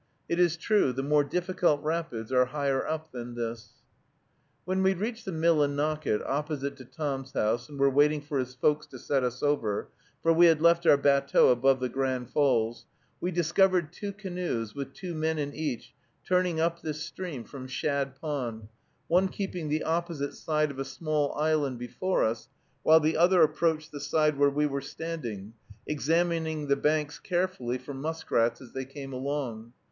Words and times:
It 0.27 0.39
is 0.39 0.57
true, 0.57 0.91
the 0.91 1.03
more 1.03 1.23
difficult 1.23 1.79
rapids 1.83 2.31
are 2.31 2.45
higher 2.45 2.83
up 2.87 3.11
than 3.11 3.35
this. 3.35 3.69
When 4.65 4.81
we 4.81 4.95
reached 4.95 5.25
the 5.25 5.31
Millinocket 5.31 6.23
opposite 6.25 6.75
to 6.77 6.85
Tom's 6.85 7.33
house, 7.33 7.69
and 7.69 7.77
were 7.79 7.87
waiting 7.87 8.19
for 8.19 8.39
his 8.39 8.55
folks 8.55 8.87
to 8.87 8.97
set 8.97 9.23
us 9.23 9.43
over, 9.43 9.89
for 10.23 10.33
we 10.33 10.47
had 10.47 10.59
left 10.59 10.87
our 10.87 10.97
batteau 10.97 11.49
above 11.51 11.79
the 11.79 11.87
Grand 11.87 12.31
Falls, 12.31 12.87
we 13.19 13.29
discovered 13.29 13.93
two 13.93 14.11
canoes, 14.11 14.73
with 14.73 14.95
two 14.95 15.13
men 15.13 15.37
in 15.37 15.53
each, 15.53 15.93
turning 16.27 16.59
up 16.59 16.81
this 16.81 17.03
stream 17.03 17.43
from 17.43 17.67
Shad 17.67 18.15
Pond, 18.19 18.69
one 19.07 19.27
keeping 19.27 19.69
the 19.69 19.83
opposite 19.83 20.33
side 20.33 20.71
of 20.71 20.79
a 20.79 20.83
small 20.83 21.31
island 21.35 21.77
before 21.77 22.23
us, 22.25 22.49
while 22.81 22.99
the 22.99 23.15
other 23.17 23.43
approached 23.43 23.91
the 23.91 23.99
side 24.01 24.35
where 24.39 24.49
we 24.49 24.65
were 24.65 24.81
standing, 24.81 25.53
examining 25.85 26.69
the 26.69 26.75
banks 26.75 27.19
carefully 27.19 27.77
for 27.77 27.93
muskrats 27.93 28.61
as 28.61 28.71
they 28.73 28.85
came 28.85 29.13
along. 29.13 29.73